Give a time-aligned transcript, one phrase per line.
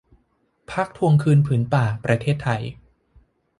[0.71, 2.61] พรรคทวงคืนผืนป่าประเทศไทย